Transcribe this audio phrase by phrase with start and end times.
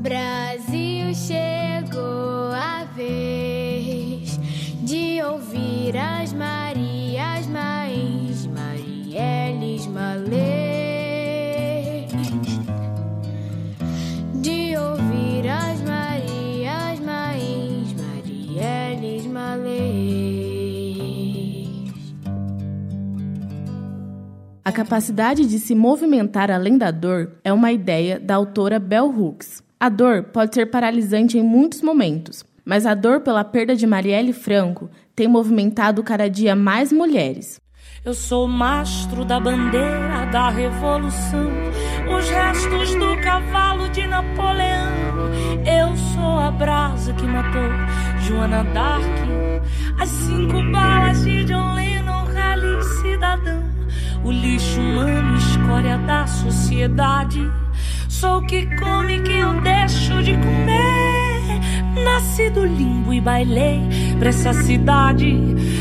[0.00, 4.40] Brasil chegou a vez
[4.82, 10.30] de ouvir as Marias, Mães, Marielles, Malês.
[14.36, 19.80] De ouvir as Marias, Mães, Marielles, Malês.
[24.64, 29.68] A capacidade de se movimentar além da dor é uma ideia da autora Bell Hooks.
[29.82, 34.34] A dor pode ser paralisante em muitos momentos, mas a dor pela perda de Marielle
[34.34, 37.58] Franco tem movimentado cada dia mais mulheres.
[38.04, 41.48] Eu sou mastro da bandeira da revolução,
[42.14, 44.90] os restos do cavalo de Napoleão.
[45.64, 47.70] Eu sou a brasa que matou
[48.20, 49.06] Joana Dark,
[49.98, 53.64] as cinco balas de John Lennon, rally cidadão,
[54.24, 57.50] o lixo humano, escória da sociedade.
[58.20, 62.04] Sou o que come que eu deixo de comer.
[62.04, 63.80] Nasci do limbo e bailei
[64.18, 65.38] pra essa cidade.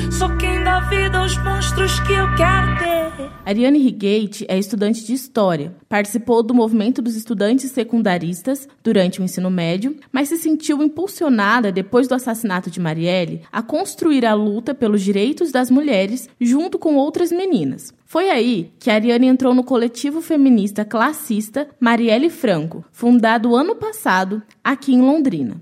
[0.10, 3.32] Sou quem vida aos monstros que eu quero ter.
[3.46, 5.76] Ariane Rigate é estudante de História.
[5.88, 12.08] Participou do movimento dos estudantes secundaristas durante o ensino médio, mas se sentiu impulsionada depois
[12.08, 17.32] do assassinato de Marielle a construir a luta pelos direitos das mulheres junto com outras
[17.32, 17.94] meninas.
[18.06, 24.94] Foi aí que Ariane entrou no coletivo feminista classista Marielle Franco, fundado ano passado aqui
[24.94, 25.60] em Londrina.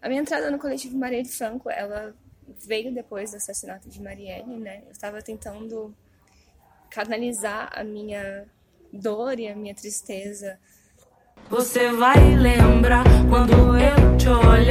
[0.00, 2.14] A minha entrada no coletivo Marielle Franco, ela
[2.66, 4.82] veio depois do assassinato de Marielle, né?
[4.86, 5.94] Eu estava tentando
[6.90, 8.46] canalizar a minha
[8.92, 10.58] dor e a minha tristeza.
[11.50, 14.67] Você vai lembrar quando eu te olhar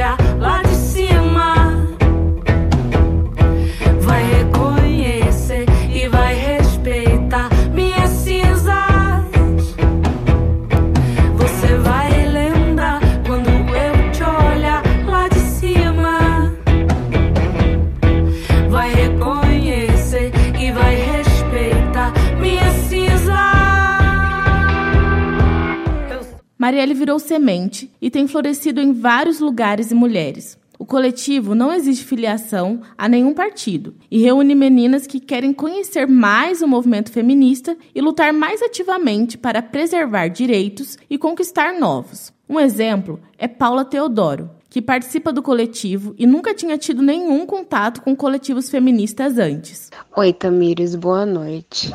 [26.68, 30.58] Marielle virou semente e tem florescido em vários lugares e mulheres.
[30.78, 36.60] O coletivo não exige filiação a nenhum partido e reúne meninas que querem conhecer mais
[36.60, 42.34] o movimento feminista e lutar mais ativamente para preservar direitos e conquistar novos.
[42.46, 48.02] Um exemplo é Paula Teodoro, que participa do coletivo e nunca tinha tido nenhum contato
[48.02, 49.90] com coletivos feministas antes.
[50.14, 51.90] Oi, Tamires, boa noite.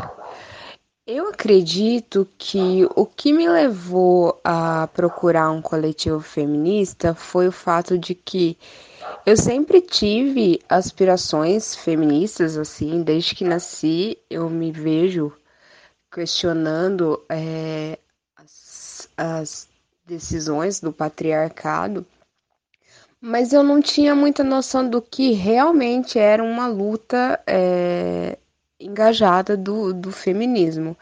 [1.06, 7.98] Eu acredito que o que me levou a procurar um coletivo feminista foi o fato
[7.98, 8.58] de que
[9.26, 15.36] eu sempre tive aspirações feministas, assim, desde que nasci eu me vejo
[16.10, 18.00] questionando é,
[18.38, 19.70] as, as
[20.06, 22.06] decisões do patriarcado,
[23.20, 27.42] mas eu não tinha muita noção do que realmente era uma luta.
[27.46, 28.38] É,
[28.86, 30.98] engajada do, do feminismo.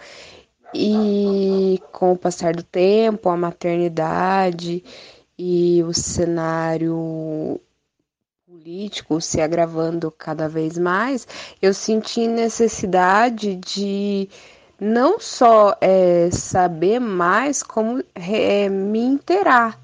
[0.73, 4.83] E com o passar do tempo, a maternidade
[5.37, 7.59] e o cenário
[8.45, 11.27] político se agravando cada vez mais,
[11.61, 14.29] eu senti necessidade de
[14.79, 19.79] não só é, saber mais, como é, me inteirar.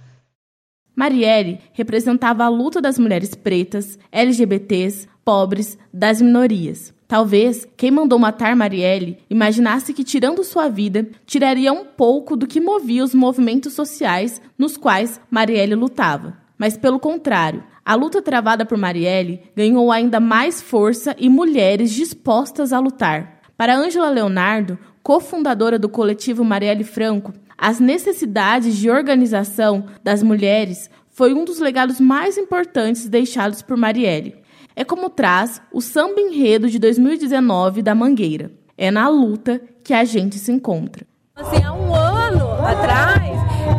[0.96, 6.97] Marielle representava a luta das mulheres pretas, LGBTs, pobres, das minorias.
[7.08, 12.60] Talvez quem mandou matar Marielle imaginasse que, tirando sua vida, tiraria um pouco do que
[12.60, 16.38] movia os movimentos sociais nos quais Marielle lutava.
[16.58, 22.74] Mas, pelo contrário, a luta travada por Marielle ganhou ainda mais força e mulheres dispostas
[22.74, 23.40] a lutar.
[23.56, 31.34] Para Ângela Leonardo, cofundadora do coletivo Marielle Franco, as necessidades de organização das mulheres foi
[31.34, 34.36] um dos legados mais importantes deixados por Marielle.
[34.80, 38.52] É como traz o samba enredo de 2019 da Mangueira.
[38.78, 41.04] É na luta que a gente se encontra.
[41.36, 43.24] Assim, há um ano atrás,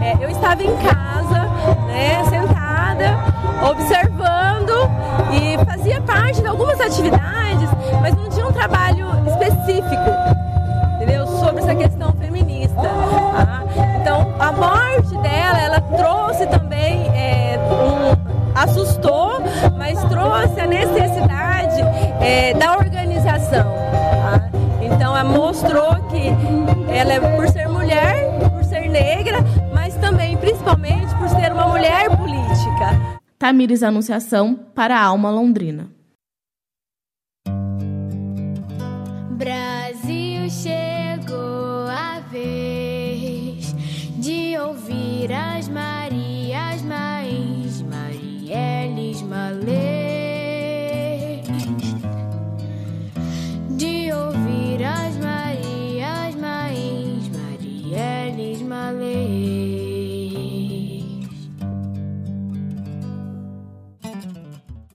[0.03, 1.39] é, eu estava em casa,
[1.87, 3.17] né, sentada,
[3.71, 4.18] observando
[22.29, 23.65] é, da organização.
[23.65, 24.51] Tá?
[24.83, 26.29] Então, ela mostrou que
[26.93, 28.15] ela é por ser mulher,
[28.51, 29.39] por ser negra,
[29.75, 33.19] mas também, principalmente, por ser uma mulher política.
[33.39, 35.89] Tamires Anunciação para a Alma Londrina.
[39.31, 43.75] Brasil chegou a vez
[44.19, 45.89] de ouvir as Marias.
[46.09, 46.28] Marielles.